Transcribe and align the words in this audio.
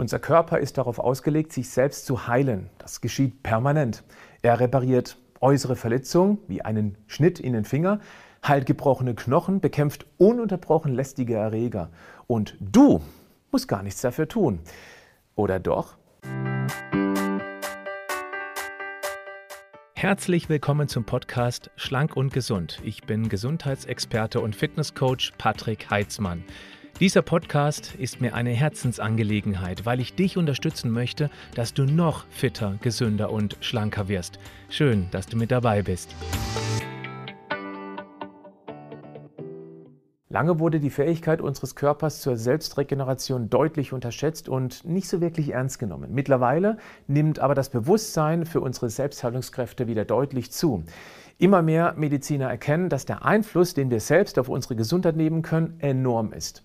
Unser 0.00 0.18
Körper 0.18 0.58
ist 0.60 0.78
darauf 0.78 0.98
ausgelegt, 0.98 1.52
sich 1.52 1.68
selbst 1.68 2.06
zu 2.06 2.26
heilen. 2.26 2.70
Das 2.78 3.02
geschieht 3.02 3.42
permanent. 3.42 4.02
Er 4.40 4.58
repariert 4.58 5.18
äußere 5.42 5.76
Verletzungen 5.76 6.38
wie 6.48 6.62
einen 6.62 6.96
Schnitt 7.06 7.38
in 7.38 7.52
den 7.52 7.66
Finger, 7.66 8.00
heilt 8.42 8.64
gebrochene 8.64 9.14
Knochen, 9.14 9.60
bekämpft 9.60 10.06
ununterbrochen 10.16 10.94
lästige 10.94 11.34
Erreger. 11.34 11.90
Und 12.26 12.56
du 12.60 13.02
musst 13.52 13.68
gar 13.68 13.82
nichts 13.82 14.00
dafür 14.00 14.26
tun. 14.26 14.60
Oder 15.34 15.60
doch? 15.60 15.98
Herzlich 19.94 20.48
willkommen 20.48 20.88
zum 20.88 21.04
Podcast 21.04 21.70
Schlank 21.76 22.16
und 22.16 22.32
Gesund. 22.32 22.80
Ich 22.82 23.02
bin 23.02 23.28
Gesundheitsexperte 23.28 24.40
und 24.40 24.56
Fitnesscoach 24.56 25.32
Patrick 25.36 25.90
Heitzmann. 25.90 26.42
Dieser 27.00 27.22
Podcast 27.22 27.94
ist 27.94 28.20
mir 28.20 28.34
eine 28.34 28.50
Herzensangelegenheit, 28.50 29.86
weil 29.86 30.00
ich 30.00 30.16
dich 30.16 30.36
unterstützen 30.36 30.90
möchte, 30.90 31.30
dass 31.54 31.72
du 31.72 31.84
noch 31.84 32.26
fitter, 32.28 32.74
gesünder 32.82 33.32
und 33.32 33.56
schlanker 33.62 34.08
wirst. 34.08 34.38
Schön, 34.68 35.08
dass 35.10 35.26
du 35.26 35.38
mit 35.38 35.50
dabei 35.50 35.80
bist. 35.80 36.14
Lange 40.28 40.58
wurde 40.58 40.78
die 40.78 40.90
Fähigkeit 40.90 41.40
unseres 41.40 41.74
Körpers 41.74 42.20
zur 42.20 42.36
Selbstregeneration 42.36 43.48
deutlich 43.48 43.94
unterschätzt 43.94 44.50
und 44.50 44.84
nicht 44.84 45.08
so 45.08 45.22
wirklich 45.22 45.54
ernst 45.54 45.78
genommen. 45.78 46.10
Mittlerweile 46.12 46.76
nimmt 47.06 47.38
aber 47.38 47.54
das 47.54 47.70
Bewusstsein 47.70 48.44
für 48.44 48.60
unsere 48.60 48.90
Selbstheilungskräfte 48.90 49.86
wieder 49.86 50.04
deutlich 50.04 50.52
zu. 50.52 50.84
Immer 51.38 51.62
mehr 51.62 51.94
Mediziner 51.96 52.50
erkennen, 52.50 52.90
dass 52.90 53.06
der 53.06 53.24
Einfluss, 53.24 53.72
den 53.72 53.90
wir 53.90 54.00
selbst 54.00 54.38
auf 54.38 54.50
unsere 54.50 54.76
Gesundheit 54.76 55.16
nehmen 55.16 55.40
können, 55.40 55.80
enorm 55.80 56.34
ist. 56.34 56.62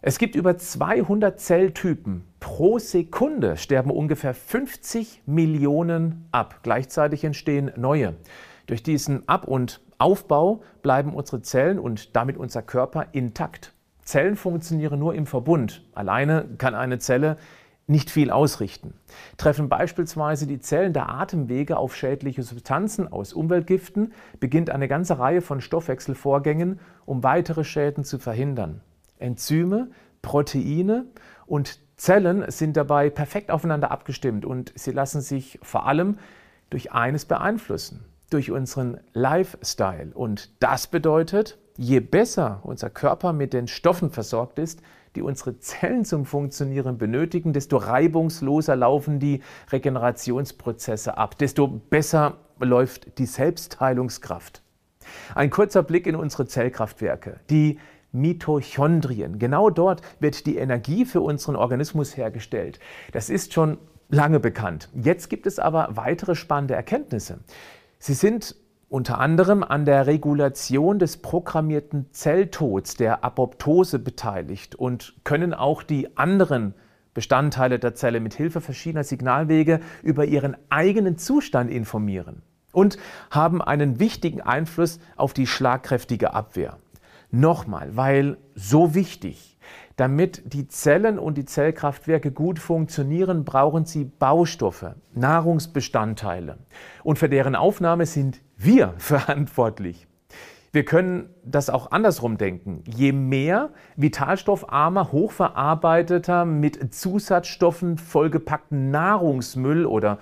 Es 0.00 0.18
gibt 0.18 0.36
über 0.36 0.56
200 0.56 1.40
Zelltypen. 1.40 2.22
Pro 2.38 2.78
Sekunde 2.78 3.56
sterben 3.56 3.90
ungefähr 3.90 4.32
50 4.32 5.24
Millionen 5.26 6.28
ab. 6.30 6.60
Gleichzeitig 6.62 7.24
entstehen 7.24 7.72
neue. 7.76 8.14
Durch 8.68 8.84
diesen 8.84 9.28
Ab- 9.28 9.48
und 9.48 9.80
Aufbau 9.98 10.62
bleiben 10.82 11.14
unsere 11.14 11.42
Zellen 11.42 11.80
und 11.80 12.14
damit 12.14 12.36
unser 12.36 12.62
Körper 12.62 13.06
intakt. 13.10 13.72
Zellen 14.04 14.36
funktionieren 14.36 15.00
nur 15.00 15.16
im 15.16 15.26
Verbund. 15.26 15.84
Alleine 15.94 16.48
kann 16.58 16.76
eine 16.76 17.00
Zelle 17.00 17.36
nicht 17.88 18.08
viel 18.08 18.30
ausrichten. 18.30 18.94
Treffen 19.36 19.68
beispielsweise 19.68 20.46
die 20.46 20.60
Zellen 20.60 20.92
der 20.92 21.08
Atemwege 21.08 21.76
auf 21.76 21.96
schädliche 21.96 22.44
Substanzen 22.44 23.10
aus 23.10 23.32
Umweltgiften, 23.32 24.12
beginnt 24.38 24.70
eine 24.70 24.86
ganze 24.86 25.18
Reihe 25.18 25.40
von 25.40 25.60
Stoffwechselvorgängen, 25.60 26.78
um 27.04 27.24
weitere 27.24 27.64
Schäden 27.64 28.04
zu 28.04 28.20
verhindern. 28.20 28.80
Enzyme, 29.18 29.90
Proteine 30.22 31.06
und 31.46 31.78
Zellen 31.96 32.48
sind 32.50 32.76
dabei 32.76 33.10
perfekt 33.10 33.50
aufeinander 33.50 33.90
abgestimmt 33.90 34.44
und 34.44 34.72
sie 34.76 34.92
lassen 34.92 35.20
sich 35.20 35.58
vor 35.62 35.86
allem 35.86 36.18
durch 36.70 36.92
eines 36.92 37.24
beeinflussen, 37.24 38.04
durch 38.30 38.50
unseren 38.50 39.00
Lifestyle. 39.12 40.12
Und 40.14 40.50
das 40.62 40.86
bedeutet, 40.86 41.58
je 41.76 42.00
besser 42.00 42.60
unser 42.62 42.90
Körper 42.90 43.32
mit 43.32 43.52
den 43.52 43.66
Stoffen 43.66 44.10
versorgt 44.10 44.58
ist, 44.58 44.80
die 45.16 45.22
unsere 45.22 45.58
Zellen 45.58 46.04
zum 46.04 46.24
Funktionieren 46.24 46.98
benötigen, 46.98 47.52
desto 47.52 47.78
reibungsloser 47.78 48.76
laufen 48.76 49.18
die 49.18 49.42
Regenerationsprozesse 49.72 51.16
ab, 51.16 51.38
desto 51.38 51.66
besser 51.66 52.36
läuft 52.60 53.18
die 53.18 53.26
Selbstheilungskraft. 53.26 54.62
Ein 55.34 55.50
kurzer 55.50 55.82
Blick 55.82 56.06
in 56.06 56.16
unsere 56.16 56.46
Zellkraftwerke. 56.46 57.40
Die 57.50 57.78
Mitochondrien. 58.12 59.38
Genau 59.38 59.70
dort 59.70 60.02
wird 60.20 60.46
die 60.46 60.56
Energie 60.56 61.04
für 61.04 61.20
unseren 61.20 61.56
Organismus 61.56 62.16
hergestellt. 62.16 62.80
Das 63.12 63.30
ist 63.30 63.52
schon 63.52 63.78
lange 64.08 64.40
bekannt. 64.40 64.88
Jetzt 64.94 65.28
gibt 65.28 65.46
es 65.46 65.58
aber 65.58 65.90
weitere 65.92 66.34
spannende 66.34 66.74
Erkenntnisse. 66.74 67.40
Sie 67.98 68.14
sind 68.14 68.56
unter 68.88 69.18
anderem 69.18 69.62
an 69.62 69.84
der 69.84 70.06
Regulation 70.06 70.98
des 70.98 71.18
programmierten 71.18 72.06
Zelltods, 72.12 72.96
der 72.96 73.22
Apoptose, 73.22 73.98
beteiligt 73.98 74.74
und 74.74 75.14
können 75.24 75.52
auch 75.52 75.82
die 75.82 76.16
anderen 76.16 76.74
Bestandteile 77.12 77.78
der 77.78 77.94
Zelle 77.94 78.20
mit 78.20 78.34
Hilfe 78.34 78.60
verschiedener 78.60 79.04
Signalwege 79.04 79.80
über 80.02 80.24
ihren 80.24 80.56
eigenen 80.70 81.18
Zustand 81.18 81.70
informieren 81.70 82.42
und 82.72 82.96
haben 83.30 83.60
einen 83.60 83.98
wichtigen 83.98 84.40
Einfluss 84.40 85.00
auf 85.16 85.32
die 85.32 85.46
schlagkräftige 85.46 86.32
Abwehr. 86.32 86.78
Nochmal, 87.30 87.96
weil 87.96 88.38
so 88.54 88.94
wichtig. 88.94 89.58
Damit 89.96 90.52
die 90.52 90.68
Zellen 90.68 91.18
und 91.18 91.36
die 91.36 91.44
Zellkraftwerke 91.44 92.30
gut 92.30 92.60
funktionieren, 92.60 93.44
brauchen 93.44 93.84
sie 93.84 94.04
Baustoffe, 94.04 94.94
Nahrungsbestandteile. 95.14 96.58
Und 97.02 97.18
für 97.18 97.28
deren 97.28 97.56
Aufnahme 97.56 98.06
sind 98.06 98.40
wir 98.56 98.94
verantwortlich. 98.98 100.06
Wir 100.70 100.84
können 100.84 101.30
das 101.44 101.70
auch 101.70 101.90
andersrum 101.90 102.38
denken. 102.38 102.84
Je 102.86 103.12
mehr 103.12 103.70
vitalstoffarmer, 103.96 105.12
hochverarbeiteter, 105.12 106.44
mit 106.44 106.94
Zusatzstoffen 106.94 107.98
vollgepackten 107.98 108.90
Nahrungsmüll 108.90 109.86
oder 109.86 110.18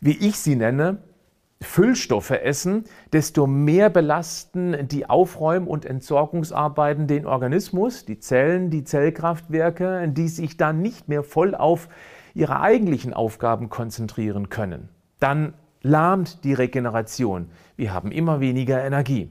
wie 0.00 0.16
ich 0.16 0.38
sie 0.38 0.56
nenne, 0.56 0.98
Füllstoffe 1.62 2.30
essen, 2.30 2.84
desto 3.12 3.46
mehr 3.46 3.88
belasten 3.88 4.88
die 4.88 5.08
Aufräum- 5.08 5.68
und 5.68 5.86
Entsorgungsarbeiten 5.86 7.06
den 7.06 7.26
Organismus, 7.26 8.04
die 8.04 8.18
Zellen, 8.18 8.68
die 8.68 8.84
Zellkraftwerke, 8.84 10.06
die 10.08 10.28
sich 10.28 10.58
dann 10.58 10.82
nicht 10.82 11.08
mehr 11.08 11.22
voll 11.22 11.54
auf 11.54 11.88
ihre 12.34 12.60
eigentlichen 12.60 13.14
Aufgaben 13.14 13.70
konzentrieren 13.70 14.50
können. 14.50 14.90
Dann 15.18 15.54
lahmt 15.80 16.44
die 16.44 16.52
Regeneration. 16.52 17.48
Wir 17.76 17.94
haben 17.94 18.12
immer 18.12 18.40
weniger 18.40 18.84
Energie. 18.84 19.30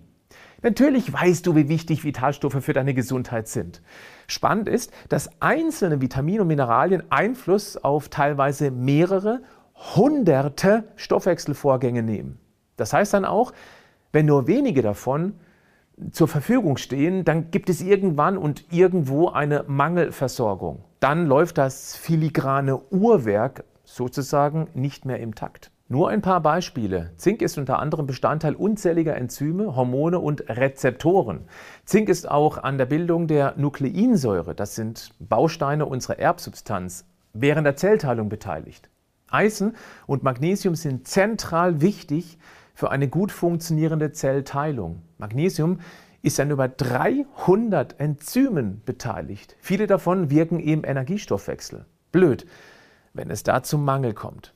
Natürlich 0.64 1.14
weißt 1.14 1.46
du, 1.46 1.56
wie 1.56 1.70
wichtig 1.70 2.04
Vitalstoffe 2.04 2.64
für 2.64 2.74
deine 2.74 2.96
Gesundheit 2.96 3.48
sind. 3.48 3.84
Spannend 4.26 4.68
ist, 4.68 4.92
dass 5.10 5.30
einzelne 5.40 6.02
Vitamine 6.02 6.42
und 6.42 6.48
Mineralien 6.48 7.04
Einfluss 7.12 7.78
auf 7.78 8.10
teilweise 8.10 8.72
mehrere 8.72 9.44
hunderte 9.76 10.86
Stoffwechselvorgänge 10.96 12.04
nehmen. 12.04 12.40
Das 12.78 12.94
heißt 12.94 13.14
dann 13.14 13.26
auch, 13.26 13.54
wenn 14.12 14.26
nur 14.26 14.48
wenige 14.48 14.82
davon 14.82 15.34
zur 16.12 16.28
Verfügung 16.28 16.78
stehen, 16.78 17.24
dann 17.24 17.52
gibt 17.52 17.70
es 17.70 17.82
irgendwann 17.82 18.38
und 18.38 18.66
irgendwo 18.72 19.30
eine 19.30 19.64
Mangelversorgung. 19.68 20.84
Dann 21.00 21.26
läuft 21.28 21.58
das 21.58 21.96
filigrane 21.96 22.78
Uhrwerk 22.92 23.64
sozusagen 23.84 24.68
nicht 24.74 25.06
mehr 25.06 25.20
im 25.20 25.36
Takt. 25.36 25.72
Nur 25.88 26.10
ein 26.10 26.24
paar 26.24 26.42
Beispiele. 26.42 27.12
Zink 27.16 27.44
ist 27.44 27.60
unter 27.60 27.78
anderem 27.78 28.08
Bestandteil 28.08 28.56
unzähliger 28.56 29.16
Enzyme, 29.16 29.76
Hormone 29.76 30.20
und 30.20 30.50
Rezeptoren. 30.50 31.42
Zink 31.86 32.10
ist 32.10 32.30
auch 32.30 32.58
an 32.58 32.80
der 32.80 32.88
Bildung 32.88 33.28
der 33.28 33.54
Nukleinsäure, 33.56 34.56
das 34.56 34.74
sind 34.74 35.12
Bausteine 35.20 35.86
unserer 35.86 36.18
Erbsubstanz, 36.18 37.06
während 37.34 37.68
der 37.68 37.76
Zellteilung 37.76 38.30
beteiligt. 38.30 38.90
Eisen 39.36 39.76
und 40.08 40.24
Magnesium 40.24 40.76
sind 40.76 41.08
zentral 41.08 41.82
wichtig 41.82 42.38
für 42.74 42.90
eine 42.92 43.08
gut 43.08 43.32
funktionierende 43.32 44.12
Zellteilung. 44.12 45.02
Magnesium 45.18 45.80
ist 46.22 46.40
an 46.40 46.52
über 46.52 46.68
300 46.68 48.00
Enzymen 48.00 48.82
beteiligt. 48.86 49.56
Viele 49.60 49.88
davon 49.88 50.30
wirken 50.30 50.60
im 50.60 50.84
Energiestoffwechsel. 50.84 51.86
Blöd, 52.12 52.48
wenn 53.14 53.30
es 53.30 53.44
da 53.44 53.62
zum 53.62 53.86
Mangel 53.86 54.14
kommt. 54.14 54.54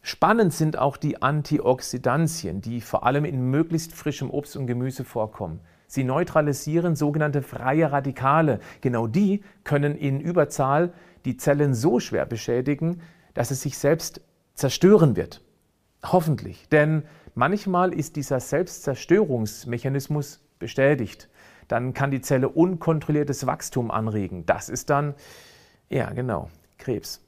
Spannend 0.00 0.54
sind 0.54 0.78
auch 0.78 0.96
die 0.96 1.20
Antioxidantien, 1.20 2.60
die 2.60 2.80
vor 2.80 3.04
allem 3.04 3.24
in 3.24 3.50
möglichst 3.50 3.92
frischem 3.92 4.30
Obst 4.30 4.56
und 4.56 4.66
Gemüse 4.66 5.04
vorkommen. 5.04 5.60
Sie 5.86 6.04
neutralisieren 6.04 6.96
sogenannte 6.96 7.42
freie 7.42 7.90
Radikale. 7.90 8.60
Genau 8.80 9.06
die 9.06 9.42
können 9.64 9.96
in 9.96 10.20
Überzahl 10.20 10.92
die 11.24 11.36
Zellen 11.36 11.74
so 11.74 11.98
schwer 11.98 12.26
beschädigen, 12.26 13.00
dass 13.34 13.50
es 13.50 13.62
sich 13.62 13.78
selbst 13.78 14.20
zerstören 14.54 15.16
wird. 15.16 15.42
Hoffentlich. 16.04 16.68
Denn 16.68 17.04
manchmal 17.34 17.92
ist 17.92 18.16
dieser 18.16 18.40
Selbstzerstörungsmechanismus 18.40 20.40
bestätigt. 20.58 21.28
Dann 21.68 21.94
kann 21.94 22.10
die 22.10 22.20
Zelle 22.20 22.48
unkontrolliertes 22.48 23.46
Wachstum 23.46 23.90
anregen. 23.90 24.46
Das 24.46 24.68
ist 24.68 24.90
dann, 24.90 25.14
ja 25.88 26.10
genau, 26.10 26.50
Krebs. 26.78 27.20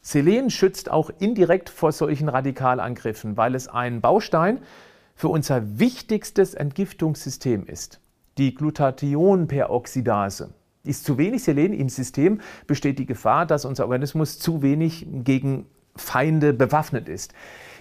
Selen 0.00 0.50
schützt 0.50 0.90
auch 0.90 1.10
indirekt 1.18 1.68
vor 1.68 1.92
solchen 1.92 2.28
Radikalangriffen, 2.28 3.36
weil 3.36 3.54
es 3.54 3.66
ein 3.66 4.00
Baustein 4.00 4.60
für 5.16 5.28
unser 5.28 5.80
wichtigstes 5.80 6.54
Entgiftungssystem 6.54 7.66
ist, 7.66 8.00
die 8.38 8.54
Glutathionperoxidase. 8.54 10.54
Ist 10.86 11.04
zu 11.04 11.18
wenig 11.18 11.42
Selen 11.42 11.72
im 11.72 11.88
System, 11.88 12.40
besteht 12.66 12.98
die 12.98 13.06
Gefahr, 13.06 13.46
dass 13.46 13.64
unser 13.64 13.84
Organismus 13.84 14.38
zu 14.38 14.62
wenig 14.62 15.06
gegen 15.10 15.66
Feinde 15.96 16.52
bewaffnet 16.52 17.08
ist. 17.08 17.32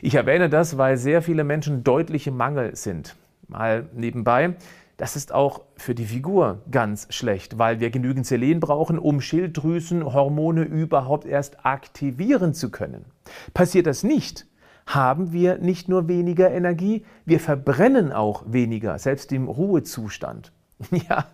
Ich 0.02 0.16
erwähne 0.16 0.50
das, 0.50 0.78
weil 0.78 0.98
sehr 0.98 1.22
viele 1.22 1.44
Menschen 1.44 1.84
deutlich 1.84 2.28
im 2.28 2.38
Mangel 2.38 2.76
sind. 2.76 3.16
Mal 3.48 3.90
nebenbei, 3.94 4.56
das 4.98 5.18
ist 5.18 5.34
auch 5.34 5.62
für 5.76 5.94
die 5.94 6.06
Figur 6.06 6.62
ganz 6.72 7.08
schlecht, 7.10 7.58
weil 7.58 7.80
wir 7.80 7.90
genügend 7.90 8.26
Selen 8.26 8.62
brauchen, 8.62 8.98
um 8.98 9.20
Schilddrüsenhormone 9.20 10.64
überhaupt 10.64 11.26
erst 11.26 11.66
aktivieren 11.66 12.54
zu 12.54 12.72
können. 12.72 13.06
Passiert 13.54 13.88
das 13.88 14.04
nicht, 14.04 14.48
haben 14.86 15.34
wir 15.34 15.58
nicht 15.58 15.90
nur 15.90 16.08
weniger 16.08 16.52
Energie, 16.52 17.04
wir 17.26 17.40
verbrennen 17.40 18.14
auch 18.14 18.44
weniger, 18.48 18.98
selbst 19.00 19.32
im 19.32 19.48
Ruhezustand. 19.48 20.52
Ja, 21.10 21.28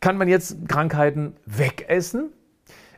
kann 0.00 0.16
man 0.16 0.28
jetzt 0.28 0.68
Krankheiten 0.68 1.36
wegessen? 1.46 2.32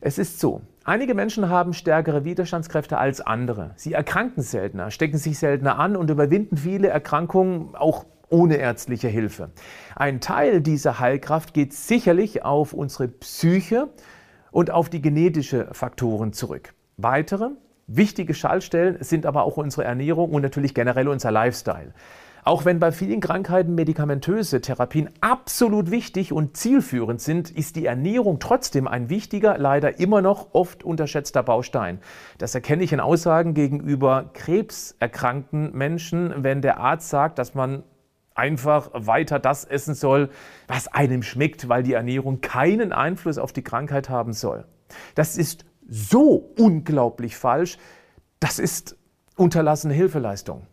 Es 0.00 0.18
ist 0.18 0.40
so, 0.40 0.62
einige 0.84 1.14
Menschen 1.14 1.48
haben 1.48 1.74
stärkere 1.74 2.24
Widerstandskräfte 2.24 2.98
als 2.98 3.20
andere. 3.20 3.72
Sie 3.76 3.92
erkranken 3.92 4.42
seltener, 4.42 4.90
stecken 4.90 5.18
sich 5.18 5.38
seltener 5.38 5.78
an 5.78 5.94
und 5.96 6.10
überwinden 6.10 6.56
viele 6.56 6.88
Erkrankungen 6.88 7.74
auch 7.74 8.04
ohne 8.28 8.56
ärztliche 8.56 9.08
Hilfe. 9.08 9.50
Ein 9.94 10.20
Teil 10.20 10.60
dieser 10.60 10.98
Heilkraft 10.98 11.54
geht 11.54 11.74
sicherlich 11.74 12.44
auf 12.44 12.72
unsere 12.72 13.08
Psyche 13.08 13.88
und 14.50 14.70
auf 14.70 14.88
die 14.88 15.02
genetische 15.02 15.68
Faktoren 15.72 16.32
zurück. 16.32 16.74
Weitere 16.96 17.50
wichtige 17.86 18.34
Schaltstellen 18.34 18.96
sind 19.00 19.26
aber 19.26 19.44
auch 19.44 19.56
unsere 19.56 19.84
Ernährung 19.84 20.30
und 20.30 20.42
natürlich 20.42 20.74
generell 20.74 21.08
unser 21.08 21.30
Lifestyle. 21.30 21.92
Auch 22.44 22.64
wenn 22.64 22.80
bei 22.80 22.90
vielen 22.90 23.20
Krankheiten 23.20 23.76
medikamentöse 23.76 24.60
Therapien 24.60 25.08
absolut 25.20 25.92
wichtig 25.92 26.32
und 26.32 26.56
zielführend 26.56 27.20
sind, 27.20 27.50
ist 27.50 27.76
die 27.76 27.86
Ernährung 27.86 28.40
trotzdem 28.40 28.88
ein 28.88 29.08
wichtiger, 29.08 29.58
leider 29.58 30.00
immer 30.00 30.22
noch 30.22 30.52
oft 30.52 30.82
unterschätzter 30.82 31.44
Baustein. 31.44 32.00
Das 32.38 32.56
erkenne 32.56 32.82
ich 32.82 32.92
in 32.92 32.98
Aussagen 32.98 33.54
gegenüber 33.54 34.30
krebserkrankten 34.34 35.72
Menschen, 35.72 36.34
wenn 36.42 36.62
der 36.62 36.78
Arzt 36.80 37.10
sagt, 37.10 37.38
dass 37.38 37.54
man 37.54 37.84
einfach 38.34 38.90
weiter 38.92 39.38
das 39.38 39.64
essen 39.64 39.94
soll, 39.94 40.28
was 40.66 40.88
einem 40.88 41.22
schmeckt, 41.22 41.68
weil 41.68 41.84
die 41.84 41.92
Ernährung 41.92 42.40
keinen 42.40 42.92
Einfluss 42.92 43.38
auf 43.38 43.52
die 43.52 43.62
Krankheit 43.62 44.08
haben 44.08 44.32
soll. 44.32 44.64
Das 45.14 45.36
ist 45.36 45.64
so 45.88 46.52
unglaublich 46.58 47.36
falsch. 47.36 47.78
Das 48.40 48.58
ist 48.58 48.96
unterlassene 49.36 49.94
Hilfeleistung. 49.94 50.66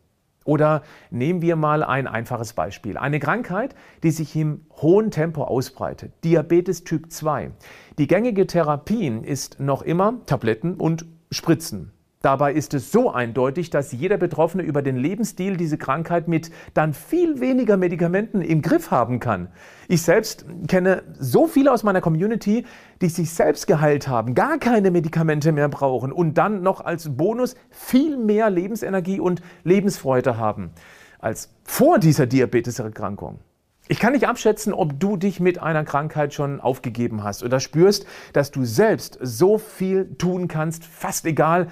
Oder 0.50 0.81
nehmen 1.12 1.44
wir 1.44 1.56
mal 1.56 1.84
ein 1.84 2.07
einfaches 2.07 2.54
Beispiel. 2.54 2.98
Eine 2.98 3.19
Krankheit, 3.19 3.75
die 4.01 4.10
sich 4.10 4.36
im 4.36 4.66
hohen 4.81 5.12
Tempo 5.12 5.44
ausbreitet. 5.44 6.12
Diabetes 6.24 6.84
Typ 6.84 7.12
2. 7.12 7.51
Die 8.00 8.07
gängige 8.07 8.48
Therapie 8.48 9.10
ist 9.10 9.60
noch 9.60 9.84
immer 9.84 10.16
Tabletten 10.25 10.74
und 10.74 11.06
Spritzen. 11.30 11.92
Dabei 12.21 12.51
ist 12.51 12.74
es 12.74 12.92
so 12.92 13.10
eindeutig, 13.10 13.69
dass 13.69 13.94
jeder 13.94 14.18
Betroffene 14.18 14.63
über 14.63 14.81
den 14.81 14.98
Lebensstil 14.98 15.56
diese 15.56 15.77
Krankheit 15.77 16.27
mit 16.27 16.51
dann 16.74 16.94
viel 16.94 17.39
weniger 17.39 17.77
Medikamenten 17.77 18.42
im 18.42 18.62
Griff 18.62 18.92
haben 18.92 19.21
kann. 19.21 19.48
Ich 19.88 20.01
selbst 20.01 20.45
kenne 20.68 21.04
so 21.18 21.48
viele 21.48 21.71
aus 21.71 21.83
meiner 21.83 22.01
Community, 22.01 22.66
die 23.01 23.07
sich 23.07 23.31
selbst 23.31 23.68
geheilt 23.68 24.10
haben, 24.10 24.36
gar 24.36 24.57
keine 24.57 24.92
Medikamente 24.92 25.54
mehr 25.54 25.69
brauchen 25.69 26.12
und 26.12 26.38
dann 26.38 26.62
noch 26.62 26.81
als 26.81 27.16
Bonus 27.16 27.56
viel 27.69 28.18
mehr 28.18 28.50
Lebensenergie 28.50 29.21
und 29.21 29.42
Lebensfreude 29.63 30.38
haben 30.38 30.71
als 31.19 31.54
vor 31.63 32.00
dieser 32.00 32.25
Diabeteserkrankung. 32.27 33.39
Ich 33.88 34.00
kann 34.00 34.12
nicht 34.12 34.27
abschätzen, 34.27 34.74
ob 34.74 35.00
du 35.00 35.16
dich 35.16 35.39
mit 35.39 35.62
einer 35.62 35.86
Krankheit 35.86 36.33
schon 36.33 36.60
aufgegeben 36.60 37.24
hast 37.24 37.44
oder 37.44 37.62
spürst, 37.62 38.06
dass 38.33 38.51
du 38.51 38.66
selbst 38.66 39.18
so 39.21 39.57
viel 39.57 40.16
tun 40.18 40.48
kannst, 40.48 40.86
fast 40.86 41.25
egal, 41.25 41.68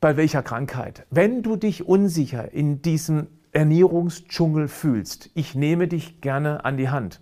bei 0.00 0.16
welcher 0.16 0.42
Krankheit. 0.42 1.06
Wenn 1.10 1.42
du 1.42 1.56
dich 1.56 1.86
unsicher 1.86 2.52
in 2.52 2.82
diesem 2.82 3.26
Ernährungsdschungel 3.52 4.68
fühlst, 4.68 5.30
ich 5.34 5.54
nehme 5.54 5.88
dich 5.88 6.20
gerne 6.20 6.64
an 6.64 6.76
die 6.76 6.88
Hand. 6.88 7.20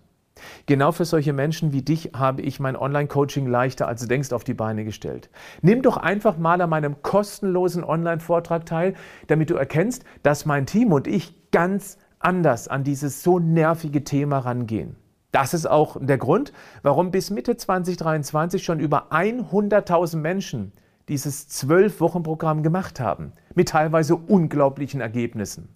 Genau 0.67 0.93
für 0.93 1.05
solche 1.05 1.33
Menschen 1.33 1.73
wie 1.73 1.83
dich 1.83 2.13
habe 2.15 2.43
ich 2.43 2.61
mein 2.61 2.77
Online-Coaching 2.77 3.47
leichter 3.49 3.89
als 3.89 4.03
du 4.03 4.07
denkst 4.07 4.33
auf 4.33 4.45
die 4.45 4.55
Beine 4.55 4.85
gestellt. 4.85 5.31
Nimm 5.63 5.83
doch 5.83 5.97
einfach 5.97 6.39
mal 6.39 6.61
an 6.61 6.71
meinem 6.71 7.03
kostenlosen 7.03 7.83
Online-Vortrag 7.83 8.65
teil, 8.65 8.95
damit 9.27 9.51
du 9.51 9.57
erkennst, 9.57 10.05
dass 10.23 10.47
mein 10.47 10.67
Team 10.67 10.93
und 10.93 11.09
ich 11.09 11.51
ganz 11.51 11.99
anders 12.21 12.69
an 12.69 12.85
dieses 12.85 13.25
so 13.25 13.41
nervige 13.41 14.05
Thema 14.05 14.39
rangehen. 14.39 14.95
Das 15.33 15.55
ist 15.55 15.67
auch 15.67 15.97
der 16.01 16.19
Grund, 16.19 16.53
warum 16.83 17.11
bis 17.11 17.31
Mitte 17.31 17.57
2023 17.57 18.65
schon 18.65 18.79
über 18.79 19.11
100.000 19.13 20.17
Menschen 20.17 20.73
dieses 21.09 21.49
Zwölf-Wochen-Programm 21.49 22.63
gemacht 22.63 23.01
haben, 23.01 23.33
mit 23.55 23.71
teilweise 23.71 24.17
unglaublichen 24.17 25.01
Ergebnissen. 25.01 25.75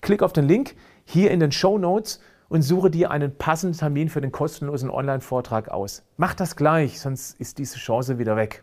Klick 0.00 0.22
auf 0.22 0.32
den 0.32 0.46
Link 0.46 0.76
hier 1.04 1.30
in 1.30 1.40
den 1.40 1.52
Show 1.52 1.78
Notes 1.78 2.20
und 2.48 2.62
suche 2.62 2.90
dir 2.90 3.10
einen 3.10 3.36
passenden 3.36 3.78
Termin 3.78 4.08
für 4.08 4.20
den 4.20 4.32
kostenlosen 4.32 4.90
Online-Vortrag 4.90 5.68
aus. 5.68 6.04
Mach 6.16 6.34
das 6.34 6.56
gleich, 6.56 7.00
sonst 7.00 7.40
ist 7.40 7.58
diese 7.58 7.78
Chance 7.78 8.18
wieder 8.18 8.36
weg. 8.36 8.62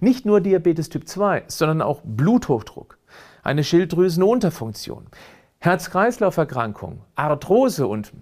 Nicht 0.00 0.24
nur 0.26 0.40
Diabetes 0.40 0.88
Typ 0.88 1.08
2, 1.08 1.44
sondern 1.48 1.82
auch 1.82 2.00
Bluthochdruck, 2.04 2.98
eine 3.42 3.64
Schilddrüsenunterfunktion, 3.64 5.06
Herz-Kreislauf-Erkrankung, 5.58 7.02
Arthrose 7.14 7.86
und 7.86 8.12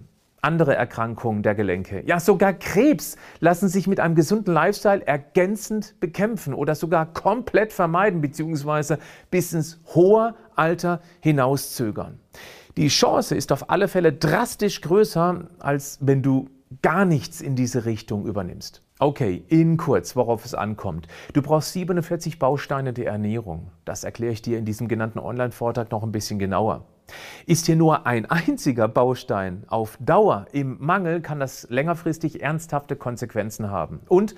andere 0.43 0.75
Erkrankungen 0.75 1.43
der 1.43 1.55
Gelenke, 1.55 2.03
ja 2.05 2.19
sogar 2.19 2.53
Krebs 2.53 3.15
lassen 3.39 3.69
sich 3.69 3.87
mit 3.87 3.99
einem 3.99 4.15
gesunden 4.15 4.53
Lifestyle 4.53 5.05
ergänzend 5.05 5.95
bekämpfen 5.99 6.53
oder 6.53 6.75
sogar 6.75 7.05
komplett 7.13 7.73
vermeiden 7.73 8.21
bzw. 8.21 8.97
bis 9.31 9.53
ins 9.53 9.79
hohe 9.93 10.35
Alter 10.55 11.01
hinauszögern. 11.21 12.19
Die 12.77 12.87
Chance 12.87 13.35
ist 13.35 13.51
auf 13.51 13.69
alle 13.69 13.87
Fälle 13.87 14.13
drastisch 14.13 14.81
größer, 14.81 15.47
als 15.59 15.99
wenn 16.01 16.23
du 16.23 16.49
gar 16.81 17.05
nichts 17.05 17.39
in 17.39 17.55
diese 17.55 17.85
Richtung 17.85 18.25
übernimmst. 18.25 18.81
Okay, 18.99 19.43
in 19.47 19.77
kurz, 19.77 20.15
worauf 20.15 20.45
es 20.45 20.55
ankommt. 20.55 21.07
Du 21.33 21.41
brauchst 21.41 21.73
47 21.73 22.39
Bausteine 22.39 22.93
der 22.93 23.07
Ernährung. 23.07 23.69
Das 23.85 24.03
erkläre 24.03 24.33
ich 24.33 24.41
dir 24.41 24.57
in 24.57 24.65
diesem 24.65 24.87
genannten 24.87 25.19
Online-Vortrag 25.19 25.91
noch 25.91 26.03
ein 26.03 26.11
bisschen 26.11 26.39
genauer. 26.39 26.85
Ist 27.45 27.65
hier 27.65 27.75
nur 27.75 28.05
ein 28.05 28.25
einziger 28.25 28.87
Baustein 28.87 29.63
auf 29.67 29.97
Dauer 29.99 30.45
im 30.51 30.77
Mangel, 30.79 31.21
kann 31.21 31.39
das 31.39 31.67
längerfristig 31.69 32.41
ernsthafte 32.41 32.95
Konsequenzen 32.95 33.69
haben. 33.69 34.01
Und 34.07 34.35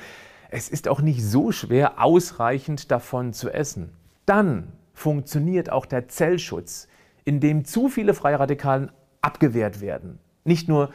es 0.50 0.70
ist 0.70 0.88
auch 0.88 1.02
nicht 1.02 1.24
so 1.24 1.52
schwer, 1.52 2.02
ausreichend 2.04 2.92
davon 2.92 3.34
zu 3.34 3.50
essen. 3.50 3.94
Dann 4.26 4.72
funktioniert 4.94 5.70
auch 5.70 5.86
der 5.86 6.08
Zellschutz, 6.08 6.88
in 7.24 7.40
dem 7.40 7.66
zu 7.66 7.90
viele 7.90 8.14
Freiradikalen 8.14 8.92
abgewehrt 9.22 9.82
werden. 9.82 10.20
Nicht 10.44 10.68
nur 10.68 10.92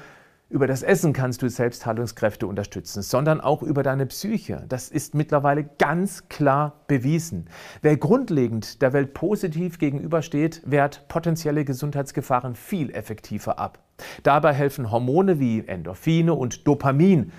über 0.50 0.67
das 0.67 0.82
Essen 0.82 1.12
kannst 1.12 1.43
du 1.43 1.49
Selbstheilungskräfte 1.49 2.47
unterstützen, 2.47 3.02
sondern 3.02 3.41
auch 3.41 3.62
über 3.62 3.85
deine 3.85 4.05
Psyche. 4.06 4.64
Das 4.69 4.88
ist 4.88 5.14
mittlerweile 5.14 5.64
ganz 5.79 6.29
klar 6.29 6.82
bewiesen. 6.88 7.49
Wer 7.82 7.97
grundlegend 7.97 8.83
der 8.83 8.92
Welt 8.92 9.14
positiv 9.14 9.78
gegenübersteht, 9.78 10.61
wehrt 10.66 11.07
potenzielle 11.07 11.64
Gesundheitsgefahren 11.64 12.57
viel 12.57 12.90
effektiver 12.90 13.61
ab. 13.61 13.78
Dabei 14.25 14.52
helfen 14.52 14.90
Hormone 14.90 15.38
wie 15.38 15.64
Endorphine 15.66 16.35
und 16.35 16.66
Dopamin, 16.66 17.30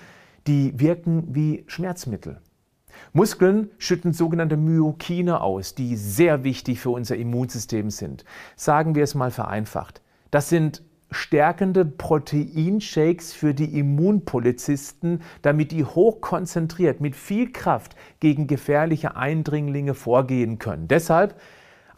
die 0.47 0.79
wirken 0.79 1.35
wie 1.35 1.65
Schmerzmittel. 1.67 2.39
Muskeln 3.11 3.71
schütten 3.77 4.13
sogenannte 4.13 4.55
Myokine 4.55 5.41
aus, 5.41 5.75
die 5.75 5.97
sehr 5.97 6.45
wichtig 6.45 6.79
für 6.79 6.91
unser 6.91 7.17
Immunsystem 7.17 7.89
sind. 7.89 8.23
Sagen 8.55 8.95
wir 8.95 9.03
es 9.03 9.15
mal 9.15 9.31
vereinfacht. 9.31 10.01
Das 10.29 10.47
sind 10.47 10.81
stärkende 11.11 11.85
Proteinshakes 11.85 13.33
für 13.33 13.53
die 13.53 13.77
Immunpolizisten, 13.77 15.21
damit 15.41 15.71
die 15.71 15.83
hochkonzentriert 15.83 17.01
mit 17.01 17.15
viel 17.15 17.51
Kraft 17.51 17.95
gegen 18.19 18.47
gefährliche 18.47 19.15
Eindringlinge 19.15 19.93
vorgehen 19.93 20.57
können. 20.57 20.87
Deshalb 20.87 21.39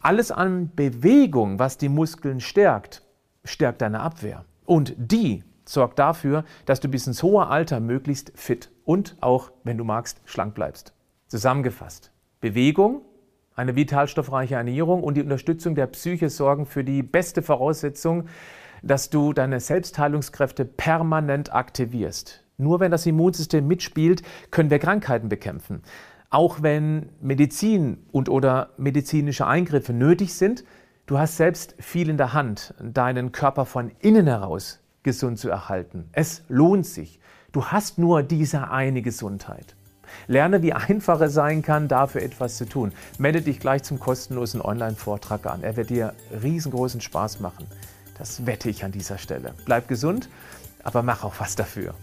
alles 0.01 0.31
an 0.31 0.71
Bewegung, 0.75 1.59
was 1.59 1.77
die 1.77 1.89
Muskeln 1.89 2.41
stärkt, 2.41 3.03
stärkt 3.45 3.81
deine 3.81 4.01
Abwehr. 4.01 4.45
Und 4.65 4.95
die 4.97 5.43
sorgt 5.65 5.99
dafür, 5.99 6.43
dass 6.65 6.79
du 6.79 6.89
bis 6.89 7.07
ins 7.07 7.23
hohe 7.23 7.47
Alter 7.47 7.79
möglichst 7.79 8.33
fit 8.35 8.69
und 8.83 9.15
auch, 9.21 9.51
wenn 9.63 9.77
du 9.77 9.83
magst, 9.83 10.19
schlank 10.25 10.55
bleibst. 10.55 10.93
Zusammengefasst. 11.27 12.11
Bewegung, 12.41 13.01
eine 13.55 13.75
vitalstoffreiche 13.75 14.55
Ernährung 14.55 15.03
und 15.03 15.15
die 15.15 15.21
Unterstützung 15.21 15.75
der 15.75 15.87
Psyche 15.87 16.29
sorgen 16.29 16.65
für 16.65 16.83
die 16.83 17.03
beste 17.03 17.41
Voraussetzung, 17.41 18.25
dass 18.83 19.09
du 19.09 19.33
deine 19.33 19.59
Selbstheilungskräfte 19.59 20.65
permanent 20.65 21.53
aktivierst. 21.53 22.43
Nur 22.57 22.79
wenn 22.79 22.91
das 22.91 23.05
Immunsystem 23.05 23.65
mitspielt, 23.65 24.21
können 24.51 24.69
wir 24.69 24.79
Krankheiten 24.79 25.29
bekämpfen. 25.29 25.81
Auch 26.29 26.61
wenn 26.61 27.09
Medizin 27.21 28.05
und 28.11 28.29
oder 28.29 28.69
medizinische 28.77 29.47
Eingriffe 29.47 29.93
nötig 29.93 30.33
sind, 30.33 30.63
du 31.05 31.17
hast 31.17 31.37
selbst 31.37 31.75
viel 31.79 32.09
in 32.09 32.17
der 32.17 32.33
Hand, 32.33 32.73
deinen 32.81 33.31
Körper 33.31 33.65
von 33.65 33.91
innen 33.99 34.27
heraus 34.27 34.79
gesund 35.03 35.39
zu 35.39 35.49
erhalten. 35.49 36.09
Es 36.11 36.43
lohnt 36.47 36.85
sich. 36.85 37.19
Du 37.51 37.65
hast 37.65 37.97
nur 37.97 38.23
diese 38.23 38.71
eine 38.71 39.01
Gesundheit. 39.01 39.75
Lerne, 40.27 40.61
wie 40.61 40.73
einfach 40.73 41.21
es 41.21 41.33
sein 41.33 41.61
kann, 41.61 41.87
dafür 41.87 42.21
etwas 42.21 42.57
zu 42.57 42.65
tun. 42.65 42.91
Melde 43.17 43.41
dich 43.41 43.59
gleich 43.59 43.83
zum 43.83 43.99
kostenlosen 43.99 44.61
Online-Vortrag 44.61 45.45
an. 45.45 45.63
Er 45.63 45.75
wird 45.75 45.89
dir 45.89 46.13
riesengroßen 46.41 47.01
Spaß 47.01 47.39
machen. 47.39 47.65
Das 48.17 48.45
wette 48.45 48.69
ich 48.69 48.83
an 48.83 48.91
dieser 48.91 49.17
Stelle. 49.17 49.53
Bleib 49.65 49.87
gesund. 49.87 50.29
aber 50.83 51.01
mach 51.01 51.23
auch 51.23 51.35
was 51.39 51.55
dafür. 51.55 51.95